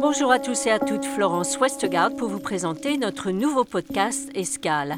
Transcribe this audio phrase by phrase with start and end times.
[0.00, 4.96] Bonjour à tous et à toutes, Florence Westgard pour vous présenter notre nouveau podcast Escale.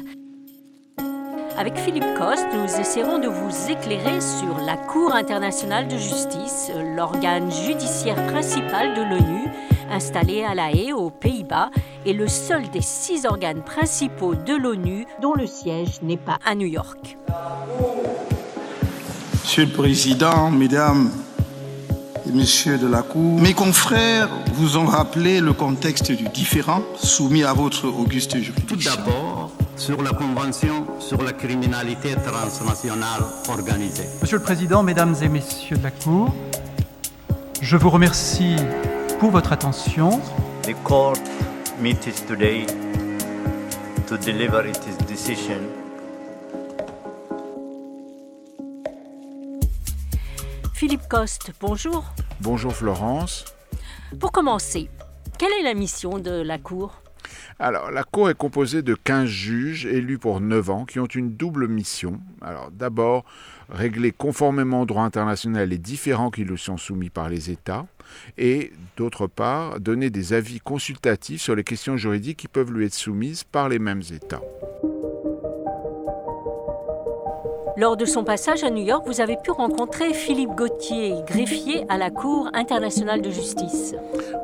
[1.57, 7.51] Avec Philippe Coste, nous essaierons de vous éclairer sur la Cour internationale de justice, l'organe
[7.51, 9.47] judiciaire principal de l'ONU,
[9.89, 11.71] installé à La Haye, aux Pays-Bas,
[12.05, 16.55] et le seul des six organes principaux de l'ONU dont le siège n'est pas à
[16.55, 17.17] New York.
[19.43, 21.09] Monsieur le Président, Mesdames
[22.33, 27.53] Messieurs de la Cour, mes confrères vous ont rappelé le contexte du différent soumis à
[27.53, 28.91] votre auguste juridiction.
[28.91, 34.05] Tout d'abord, sur la Convention sur la criminalité transnationale organisée.
[34.21, 36.33] Monsieur le Président, Mesdames et Messieurs de la Cour,
[37.61, 38.55] je vous remercie
[39.19, 40.21] pour votre attention.
[40.63, 41.17] The court
[41.81, 42.65] meets today
[44.07, 45.78] to deliver its decision
[50.79, 52.05] Philippe Coste, bonjour.
[52.39, 53.43] Bonjour Florence.
[54.17, 54.89] Pour commencer,
[55.37, 57.01] quelle est la mission de la Cour?
[57.59, 61.35] Alors, la Cour est composée de 15 juges élus pour 9 ans qui ont une
[61.35, 62.21] double mission.
[62.39, 63.25] Alors, d'abord,
[63.67, 67.85] régler conformément au droit international les différends qui lui sont soumis par les États
[68.37, 72.93] et, d'autre part, donner des avis consultatifs sur les questions juridiques qui peuvent lui être
[72.93, 74.41] soumises par les mêmes États.
[77.79, 81.97] Lors de son passage à New York, vous avez pu rencontrer Philippe Gauthier, greffier à
[81.97, 83.95] la Cour internationale de justice.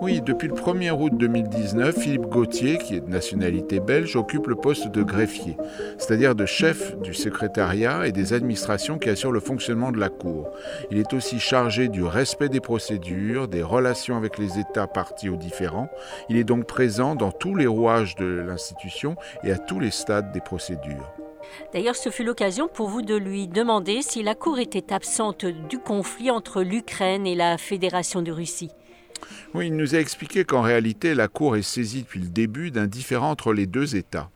[0.02, 4.56] Oui, depuis le 1er août 2019, Philippe Gauthier, qui est de nationalité belge, occupe le
[4.56, 5.58] poste de greffier,
[5.98, 10.48] c'est-à-dire de chef du secrétariat et des administrations qui assurent le fonctionnement de la Cour.
[10.90, 15.36] Il est aussi chargé du respect des procédures, des relations avec les États partis aux
[15.36, 15.90] différends.
[16.30, 20.32] Il est donc présent dans tous les rouages de l'institution et à tous les stades
[20.32, 21.15] des procédures.
[21.74, 25.78] D'ailleurs, ce fut l'occasion pour vous de lui demander si la Cour était absente du
[25.78, 28.72] conflit entre l'Ukraine et la Fédération de Russie.
[29.54, 32.88] Oui, il nous a expliqué qu'en réalité, la Cour est saisie depuis le début d'un
[32.88, 34.30] différend entre les deux États.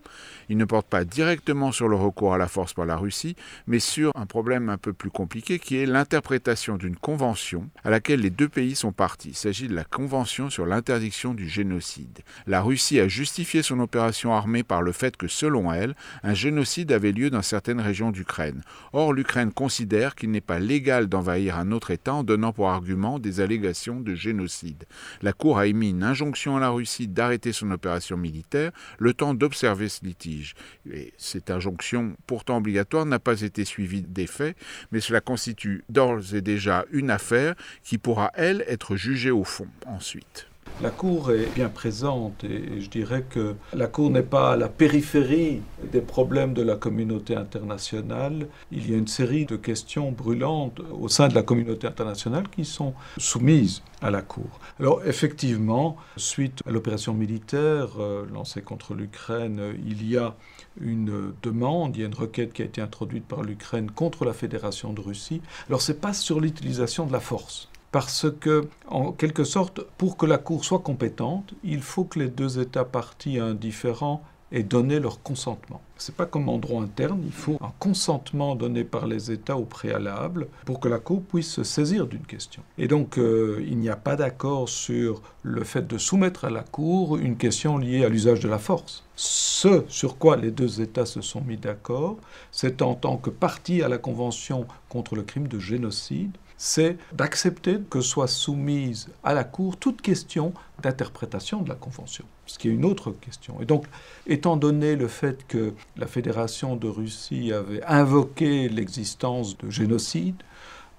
[0.50, 3.36] Il ne porte pas directement sur le recours à la force par la Russie,
[3.68, 8.22] mais sur un problème un peu plus compliqué qui est l'interprétation d'une convention à laquelle
[8.22, 9.30] les deux pays sont partis.
[9.30, 12.19] Il s'agit de la Convention sur l'interdiction du génocide.
[12.48, 16.92] La Russie a justifié son opération armée par le fait que, selon elle, un génocide
[16.92, 18.62] avait lieu dans certaines régions d'Ukraine.
[18.94, 23.19] Or, l'Ukraine considère qu'il n'est pas légal d'envahir un autre État en donnant pour argument
[23.19, 24.86] des allégations de génocide.
[25.22, 29.34] La Cour a émis une injonction à la Russie d'arrêter son opération militaire le temps
[29.34, 30.56] d'observer litige.
[30.92, 34.58] Et cette injonction, pourtant obligatoire, n'a pas été suivie des faits,
[34.92, 39.68] mais cela constitue d'ores et déjà une affaire qui pourra, elle, être jugée au fond
[39.86, 40.49] ensuite.
[40.81, 44.69] La Cour est bien présente et je dirais que la Cour n'est pas à la
[44.69, 48.47] périphérie des problèmes de la communauté internationale.
[48.72, 52.63] Il y a une série de questions brûlantes au sein de la communauté internationale qui
[52.63, 54.47] sont soumises à la Cour.
[54.79, 60.38] Alors effectivement, suite à l'opération militaire euh, lancée contre l'Ukraine, il y a
[60.79, 64.31] une demande, il y a une requête qui a été introduite par l'Ukraine contre la
[64.31, 65.41] Fédération de Russie.
[65.68, 70.25] Alors c'est pas sur l'utilisation de la force parce que, en quelque sorte, pour que
[70.25, 75.22] la Cour soit compétente, il faut que les deux États partis indifférents aient donné leur
[75.22, 75.81] consentement.
[75.97, 79.57] Ce n'est pas comme en droit interne, il faut un consentement donné par les États
[79.57, 82.63] au préalable pour que la Cour puisse se saisir d'une question.
[82.77, 86.63] Et donc, euh, il n'y a pas d'accord sur le fait de soumettre à la
[86.63, 89.03] Cour une question liée à l'usage de la force.
[89.16, 92.17] Ce sur quoi les deux États se sont mis d'accord,
[92.51, 96.31] c'est en tant que partie à la Convention contre le crime de génocide,
[96.62, 100.53] c'est d'accepter que soit soumise à la Cour toute question
[100.84, 103.62] d'interprétation de la Convention, ce qui est une autre question.
[103.62, 103.86] Et donc,
[104.28, 110.36] étant donné le fait que la Fédération de Russie avait invoqué l'existence de génocide,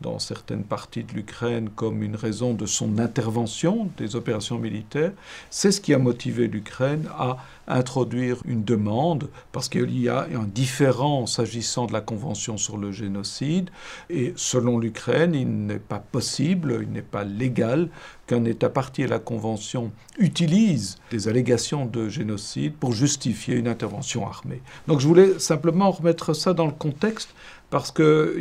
[0.00, 5.12] dans certaines parties de l'Ukraine comme une raison de son intervention des opérations militaires,
[5.50, 7.38] c'est ce qui a motivé l'Ukraine à
[7.68, 12.92] introduire une demande, parce qu'il y a un différent s'agissant de la Convention sur le
[12.92, 13.70] génocide,
[14.08, 17.88] et selon l'Ukraine, il n'est pas possible, il n'est pas légal
[18.26, 24.26] qu'un État parti à la Convention utilise des allégations de génocide pour justifier une intervention
[24.26, 24.62] armée.
[24.86, 27.30] Donc je voulais simplement remettre ça dans le contexte
[27.70, 28.36] parce que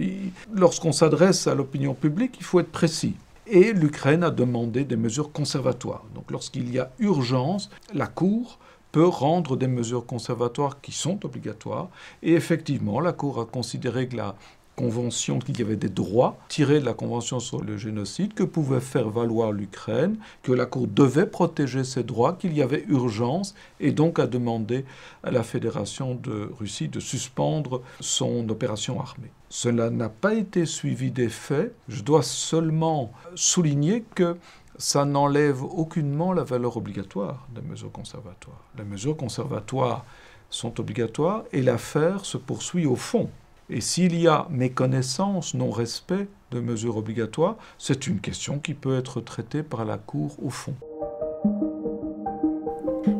[0.53, 3.15] lorsqu'on s'adresse à l'opinion publique, il faut être précis.
[3.47, 6.03] Et l'Ukraine a demandé des mesures conservatoires.
[6.13, 8.59] Donc lorsqu'il y a urgence, la Cour
[8.91, 11.89] peut rendre des mesures conservatoires qui sont obligatoires.
[12.23, 14.35] Et effectivement, la Cour a considéré que la
[15.45, 19.09] qu'il y avait des droits tirés de la convention sur le génocide que pouvait faire
[19.09, 24.19] valoir l'Ukraine, que la Cour devait protéger ses droits, qu'il y avait urgence, et donc
[24.19, 24.85] a demandé
[25.23, 29.31] à la Fédération de Russie de suspendre son opération armée.
[29.49, 31.75] Cela n'a pas été suivi des faits.
[31.89, 34.37] Je dois seulement souligner que
[34.77, 38.63] ça n'enlève aucunement la valeur obligatoire des mesures conservatoires.
[38.77, 40.05] Les mesures conservatoires
[40.49, 43.29] sont obligatoires et l'affaire se poursuit au fond.
[43.71, 49.21] Et s'il y a méconnaissance, non-respect de mesures obligatoires, c'est une question qui peut être
[49.21, 50.73] traitée par la Cour au fond.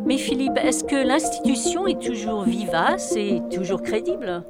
[0.06, 4.44] Mais Philippe, est-ce que l'institution est toujours vivace et toujours crédible?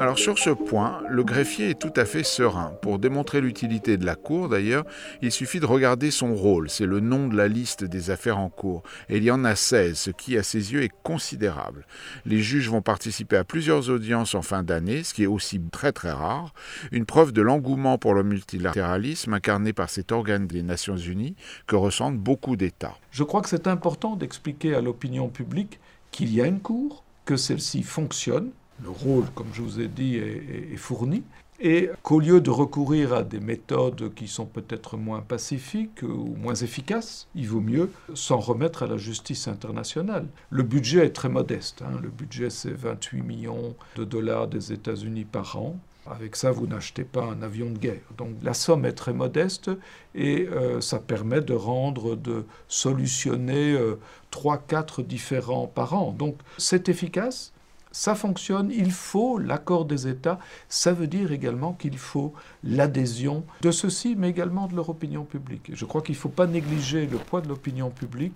[0.00, 2.72] Alors sur ce point, le greffier est tout à fait serein.
[2.82, 4.84] Pour démontrer l'utilité de la Cour, d'ailleurs,
[5.22, 6.70] il suffit de regarder son rôle.
[6.70, 8.84] C'est le nom de la liste des affaires en cours.
[9.08, 11.84] Et il y en a 16, ce qui, à ses yeux, est considérable.
[12.26, 15.90] Les juges vont participer à plusieurs audiences en fin d'année, ce qui est aussi très
[15.90, 16.54] très rare.
[16.92, 21.34] Une preuve de l'engouement pour le multilatéralisme incarné par cet organe des Nations Unies
[21.66, 22.96] que ressentent beaucoup d'États.
[23.10, 25.80] Je crois que c'est important d'expliquer à l'opinion publique
[26.12, 28.50] qu'il y a une Cour, que celle-ci fonctionne,
[28.82, 31.22] le rôle, comme je vous ai dit, est, fourni,
[31.60, 36.54] et qu'au lieu de recourir à des méthodes qui sont peut-être moins pacifiques ou moins
[36.54, 40.28] efficaces, il vaut mieux s'en remettre à la justice internationale.
[40.50, 41.82] Le budget est très modeste.
[41.82, 41.98] Hein.
[42.00, 45.76] Le budget, c'est 28 millions de dollars des États-Unis par an.
[46.10, 48.00] Avec ça, vous n'achetez pas un avion de guerre.
[48.16, 49.70] Donc la somme est très modeste
[50.14, 53.98] et euh, ça permet de rendre, de solutionner euh,
[54.30, 56.12] trois, 4 différents par an.
[56.12, 57.52] Donc c'est efficace,
[57.92, 60.38] ça fonctionne, il faut l'accord des États.
[60.68, 62.32] Ça veut dire également qu'il faut
[62.62, 65.70] l'adhésion de ceux-ci, mais également de leur opinion publique.
[65.72, 68.34] Je crois qu'il ne faut pas négliger le poids de l'opinion publique.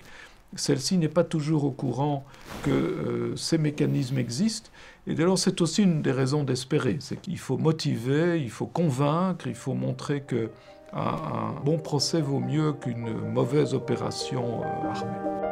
[0.55, 2.25] Celle-ci n'est pas toujours au courant
[2.63, 4.71] que euh, ces mécanismes existent.
[5.07, 6.99] Et dès lors, c'est aussi une des raisons d'espérer.
[7.01, 10.51] C'est qu'il faut motiver, il faut convaincre, il faut montrer que
[10.93, 15.52] un, bon procès vaut mieux qu'une mauvaise opération euh, armée.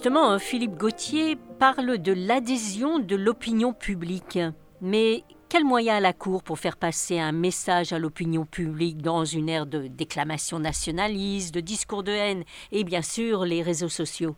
[0.00, 4.38] Justement, Philippe Gauthier parle de l'adhésion de l'opinion publique.
[4.80, 9.24] Mais quels moyens a la Cour pour faire passer un message à l'opinion publique dans
[9.24, 14.36] une ère de déclamation nationaliste, de discours de haine et bien sûr les réseaux sociaux?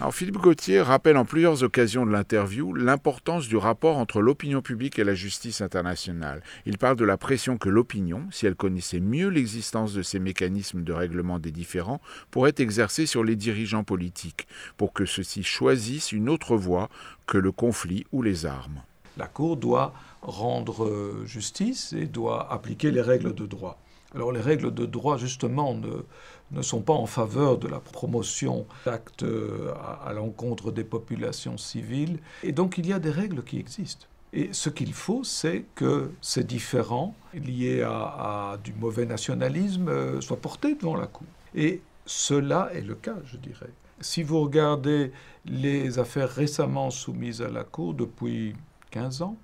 [0.00, 4.98] Alors Philippe Gauthier rappelle en plusieurs occasions de l'interview l'importance du rapport entre l'opinion publique
[4.98, 6.42] et la justice internationale.
[6.64, 10.84] Il parle de la pression que l'opinion, si elle connaissait mieux l'existence de ces mécanismes
[10.84, 12.00] de règlement des différends,
[12.30, 14.48] pourrait exercer sur les dirigeants politiques
[14.78, 16.88] pour que ceux-ci choisissent une autre voie
[17.26, 18.80] que le conflit ou les armes.
[19.18, 19.94] La Cour doit
[20.26, 23.78] rendre euh, justice et doit appliquer les règles de droit.
[24.14, 26.04] Alors les règles de droit, justement, ne,
[26.52, 29.72] ne sont pas en faveur de la promotion d'actes euh,
[30.04, 32.18] à, l'encontre des populations civiles.
[32.42, 34.06] Et donc il y a des règles qui existent.
[34.32, 40.40] Et ce qu'il faut, c'est que ces différends liés à, du mauvais nationalisme euh, soient
[40.40, 41.26] portés devant la Cour.
[41.54, 43.70] Et cela est le cas, je dirais.
[44.00, 45.12] Si vous regardez
[45.46, 48.54] les affaires récemment soumises à la Cour depuis
[48.90, 49.36] 15 ans,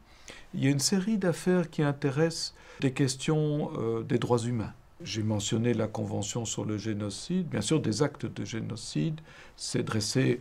[0.54, 4.72] il y a une série d'affaires qui intéressent des questions euh, des droits humains.
[5.04, 7.48] J'ai mentionné la Convention sur le génocide.
[7.48, 9.20] Bien sûr, des actes de génocide,
[9.56, 10.40] c'est dresser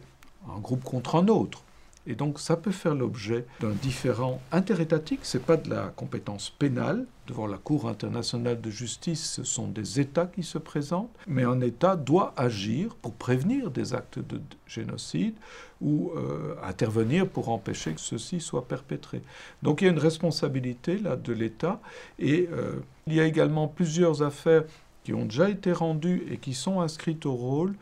[0.50, 1.64] un groupe contre un autre.
[2.08, 6.50] Et donc ça peut faire l'objet d'un différent interétatique, ce n'est pas de la compétence
[6.50, 7.06] pénale.
[7.28, 11.62] Devant la Cour internationale de justice, ce sont des États qui se présentent, mais un
[11.62, 15.36] État doit agir pour prévenir des actes de génocide
[15.80, 19.22] ou euh, intervenir pour empêcher que ceux-ci soient perpétrés.
[19.62, 21.80] Donc il y a une responsabilité là de l'État
[22.20, 24.64] et euh, il y a également plusieurs affaires
[25.04, 27.76] qui ont déjà été rendues et qui sont inscrites au rôle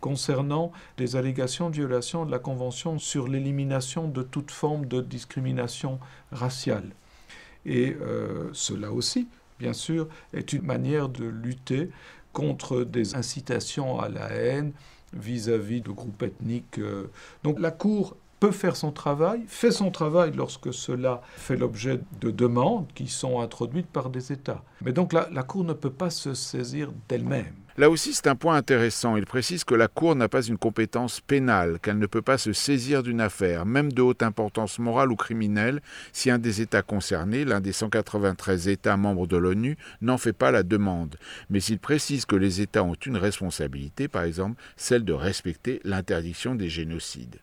[0.00, 5.98] concernant des allégations de violation de la Convention sur l'élimination de toute forme de discrimination
[6.32, 6.90] raciale.
[7.64, 11.90] Et euh, cela aussi, bien sûr, est une manière de lutter
[12.32, 14.72] contre des incitations à la haine
[15.12, 16.78] vis-à-vis de groupes ethniques.
[16.78, 17.10] Euh.
[17.42, 22.30] Donc la Cour peut faire son travail, fait son travail lorsque cela fait l'objet de
[22.30, 24.62] demandes qui sont introduites par des États.
[24.82, 27.54] Mais donc la Cour ne peut pas se saisir d'elle-même.
[27.78, 29.16] Là aussi, c'est un point intéressant.
[29.16, 32.54] Il précise que la Cour n'a pas une compétence pénale, qu'elle ne peut pas se
[32.54, 35.82] saisir d'une affaire, même de haute importance morale ou criminelle,
[36.14, 40.50] si un des États concernés, l'un des 193 États membres de l'ONU, n'en fait pas
[40.50, 41.16] la demande.
[41.50, 46.54] Mais il précise que les États ont une responsabilité, par exemple celle de respecter l'interdiction
[46.54, 47.36] des génocides.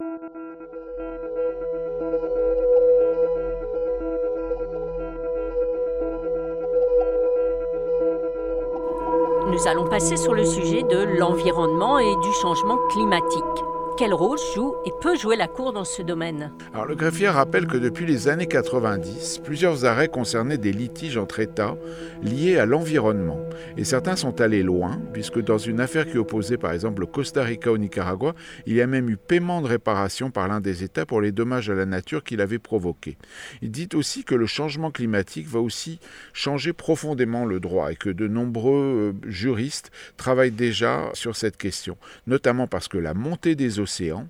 [9.54, 13.73] Nous allons passer sur le sujet de l'environnement et du changement climatique.
[13.96, 17.68] Quel rôle joue et peut jouer la Cour dans ce domaine Alors, le greffier rappelle
[17.68, 21.78] que depuis les années 90, plusieurs arrêts concernaient des litiges entre États
[22.24, 23.40] liés à l'environnement.
[23.78, 27.44] Et certains sont allés loin, puisque dans une affaire qui opposait par exemple le Costa
[27.44, 28.34] Rica au Nicaragua,
[28.66, 31.70] il y a même eu paiement de réparation par l'un des États pour les dommages
[31.70, 33.18] à la nature qu'il avait provoqués.
[33.62, 36.00] Il dit aussi que le changement climatique va aussi
[36.34, 41.96] changer profondément le droit et que de nombreux euh, juristes travaillent déjà sur cette question,
[42.26, 43.80] notamment parce que la montée des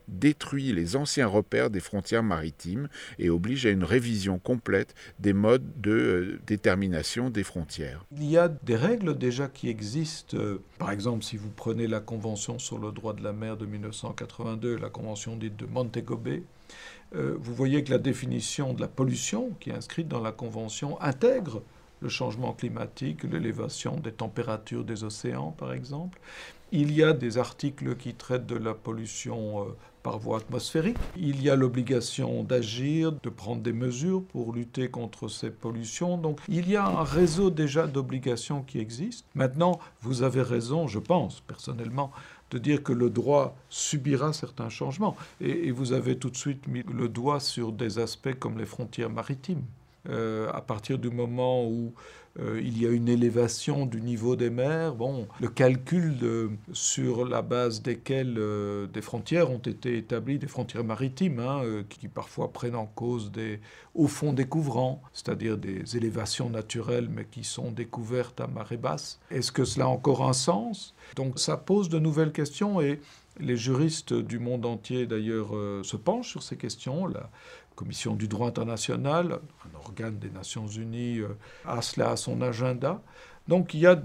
[0.07, 2.88] détruit les anciens repères des frontières maritimes
[3.19, 8.05] et oblige à une révision complète des modes de euh, détermination des frontières.
[8.12, 10.38] Il y a des règles déjà qui existent.
[10.77, 14.77] Par exemple, si vous prenez la Convention sur le droit de la mer de 1982,
[14.77, 16.43] la Convention dite de Montego Bay,
[17.15, 21.00] euh, vous voyez que la définition de la pollution qui est inscrite dans la Convention
[21.01, 21.62] intègre
[22.01, 26.19] le changement climatique, l'élévation des températures des océans, par exemple.
[26.75, 29.65] Il y a des articles qui traitent de la pollution euh,
[30.01, 30.98] par voie atmosphérique.
[31.15, 36.18] Il y a l'obligation d'agir, de prendre des mesures pour lutter contre ces pollutions.
[36.18, 39.24] Donc il y a un réseau déjà d'obligations qui existe.
[39.36, 42.12] Maintenant, vous avez raison, je pense personnellement,
[42.50, 45.15] de dire que le droit subira certains changements.
[45.42, 49.12] Et, vous avez tout de suite mis le doigt sur des aspects comme les frontières
[49.12, 49.62] maritimes.
[50.10, 51.94] Euh, à partir du moment où
[52.40, 54.96] euh, il y a une élévation du niveau des mers.
[54.96, 56.18] Bon, le calcul
[56.72, 61.84] sur la base desquels euh, des frontières ont été établies, des frontières maritimes, hein, euh,
[61.88, 63.60] qui parfois prennent en cause des
[63.94, 69.20] hauts fonds découvrants, c'est-à-dire des élévations naturelles, mais qui sont découvertes à marée basse.
[69.30, 70.96] Est-ce que cela a encore un sens?
[71.16, 73.00] Donc ça pose de nouvelles questions et
[73.40, 75.50] les juristes du monde entier, d'ailleurs,
[75.84, 77.08] se penchent sur ces questions.
[77.08, 77.32] La
[77.75, 83.01] Commission du droit international, un organe des Nations Unies, euh, a cela à son agenda.
[83.48, 84.01] Donc il y a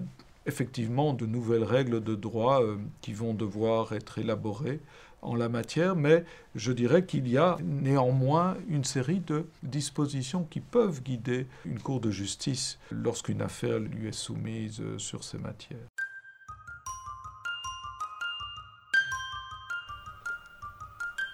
[0.47, 4.81] effectivement de nouvelles règles de droit euh, qui vont devoir être élaborées
[5.21, 10.61] en la matière, mais je dirais qu'il y a néanmoins une série de dispositions qui
[10.61, 15.88] peuvent guider une cour de justice lorsqu'une affaire lui est soumise euh, sur ces matières.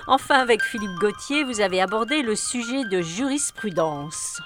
[0.06, 4.42] Enfin, avec Philippe Gauthier, vous avez abordé le sujet de jurisprudence.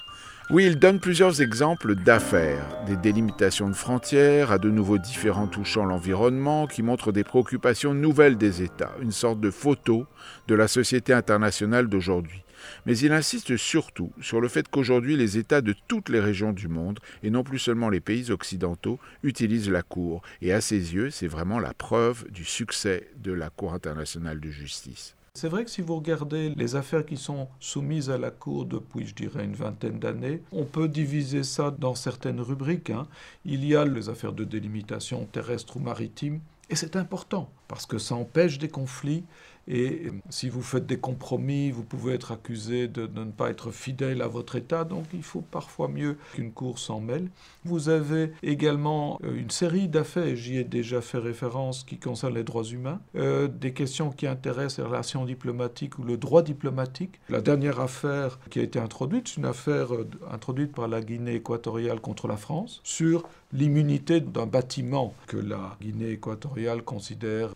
[0.50, 5.84] Oui, il donne plusieurs exemples d'affaires, des délimitations de frontières, à de nouveau différents touchant
[5.84, 10.06] l'environnement, qui montrent des préoccupations nouvelles des États, une sorte de photo
[10.46, 12.44] de la société internationale d'aujourd'hui.
[12.86, 16.68] Mais il insiste surtout sur le fait qu'aujourd'hui les États de toutes les régions du
[16.68, 21.10] monde, et non plus seulement les pays occidentaux, utilisent la Cour, et à ses yeux
[21.10, 25.16] c'est vraiment la preuve du succès de la Cour internationale de justice.
[25.35, 29.06] C'est vrai que si vous regardez les affaires qui sont soumises à la Cour depuis,
[29.06, 32.90] je dirais, une vingtaine d'années, on peut diviser ça dans certaines rubriques.
[32.90, 33.06] Hein.
[33.44, 37.99] Il y a les affaires de délimitation terrestre ou maritime, et c'est important, parce que
[37.99, 39.25] ça empêche des conflits
[39.68, 44.22] et si vous faites des compromis, vous pouvez être accusé de, ne pas être fidèle
[44.22, 44.84] à votre État.
[44.84, 47.28] Donc il faut parfois mieux qu'une cour s'en mêle.
[47.64, 52.44] Vous avez également euh, une série d'affaires, j'y ai déjà fait référence, qui concernent les
[52.44, 57.20] droits humains, euh, des questions qui intéressent les relations diplomatiques ou le droit diplomatique.
[57.28, 61.34] La dernière affaire qui a été introduite, c'est une affaire euh, introduite par la Guinée
[61.34, 67.54] équatoriale contre la France sur l'immunité d'un bâtiment que la Guinée équatoriale considère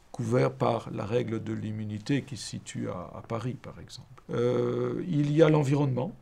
[0.58, 4.22] par la règle de l'immunité qui se situe à, Paris, par exemple.
[4.30, 6.12] Euh, il y a l'environnement,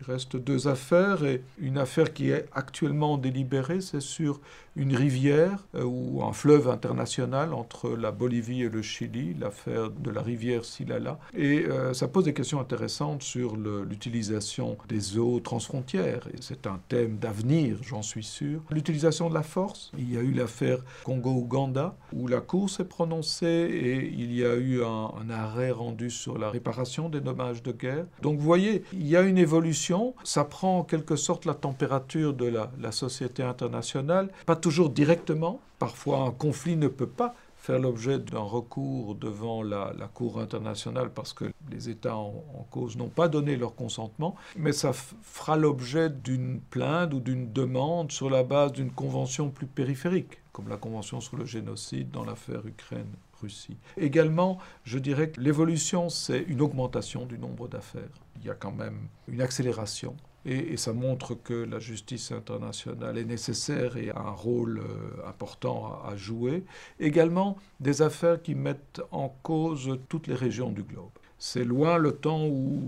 [0.00, 4.40] il reste deux affaires et une affaire qui est actuellement délibérée, c'est sur
[4.76, 10.10] une rivière euh, ou un fleuve international entre la Bolivie et le Chili, l'affaire de
[10.10, 11.18] la rivière Silala.
[11.36, 16.26] Et euh, ça pose des questions intéressantes sur l'utilisation des eaux transfrontières.
[16.28, 18.60] Et c'est un thème d'avenir, j'en suis sûr.
[18.70, 19.90] L'utilisation de la force.
[19.98, 24.54] Il y a eu l'affaire Congo-Ouganda où la Cour s'est prononcée et il y a
[24.54, 28.06] eu un, arrêt rendu sur la réparation des dommages de guerre.
[28.22, 29.89] Donc vous voyez, il y a une évolution
[30.24, 35.60] ça prend en quelque sorte la température de la, société internationale, pas toujours directement.
[35.78, 41.32] Parfois, un conflit ne peut pas faire l'objet d'un recours devant la, Cour internationale parce
[41.32, 46.10] que les États en, en cause n'ont pas donné leur consentement, mais ça fera l'objet
[46.10, 51.20] d'une plainte ou d'une demande sur la base d'une convention plus périphérique, comme la Convention
[51.20, 53.12] sur le génocide dans l'affaire Ukraine.
[53.40, 53.76] Russie.
[53.96, 58.72] Également, je dirais que l'évolution, c'est une augmentation du nombre d'affaires il y a quand
[58.72, 60.16] même une accélération.
[60.46, 66.00] Et, ça montre que la justice internationale est nécessaire et a un rôle euh, important
[66.02, 66.64] à, jouer.
[66.98, 71.10] Également, des affaires qui mettent en cause toutes les régions du globe.
[71.38, 72.82] C'est loin le temps où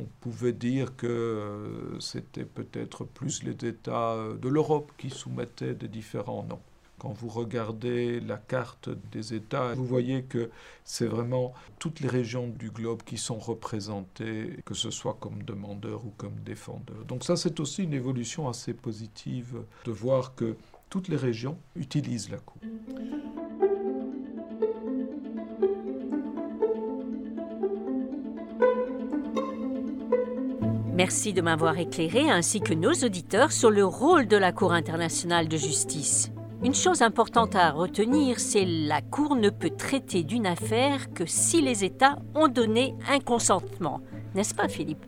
[0.00, 5.74] on pouvait dire que euh, c'était peut-être plus les États euh, de l'Europe qui soumettaient
[5.74, 6.62] des différents noms.
[7.06, 10.50] Quand vous regardez la carte des États, vous voyez que
[10.82, 16.04] c'est vraiment toutes les régions du globe qui sont représentées, que ce soit comme demandeurs
[16.04, 17.04] ou comme défendeurs.
[17.06, 20.56] Donc ça, c'est aussi une évolution assez positive de voir que
[20.90, 22.60] toutes les régions utilisent la Cour.
[30.92, 35.46] Merci de m'avoir éclairé ainsi que nos auditeurs sur le rôle de la Cour internationale
[35.46, 36.32] de justice.
[36.66, 41.62] Une chose importante à retenir, c'est la Cour ne peut traiter d'une affaire que si
[41.62, 44.00] les États ont donné un consentement.
[44.34, 45.06] N'est-ce pas, Philippe?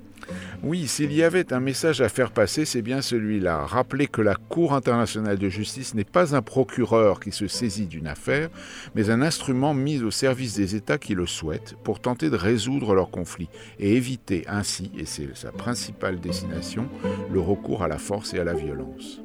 [0.62, 3.66] Oui, s'il y avait un message à faire passer, c'est bien celui-là.
[3.66, 8.06] Rappeler que la Cour internationale de justice n'est pas un procureur qui se saisit d'une
[8.06, 8.50] affaire,
[8.94, 12.94] mais un instrument mis au service des États qui le souhaitent pour tenter de résoudre
[12.94, 13.50] leurs conflits
[13.80, 16.88] et éviter ainsi, et c'est sa principale destination,
[17.32, 19.20] le recours à la force et à la violence.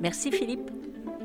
[0.00, 0.70] Merci Philippe.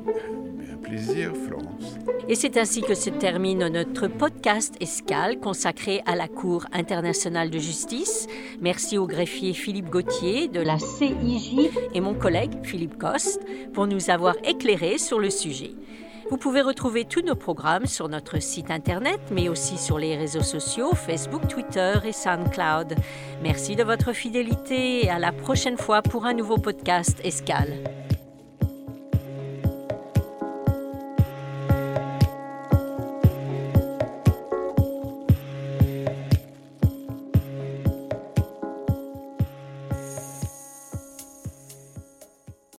[0.06, 1.98] Un plaisir, Florence.
[2.28, 7.58] Et c'est ainsi que se termine notre podcast Escale consacré à la Cour internationale de
[7.58, 8.26] justice.
[8.60, 13.40] Merci au greffier Philippe Gauthier de la CIJ et mon collègue Philippe Coste
[13.72, 15.72] pour nous avoir éclairés sur le sujet.
[16.30, 20.42] Vous pouvez retrouver tous nos programmes sur notre site internet, mais aussi sur les réseaux
[20.42, 22.94] sociaux, Facebook, Twitter et SoundCloud.
[23.42, 28.01] Merci de votre fidélité et à la prochaine fois pour un nouveau podcast Escale.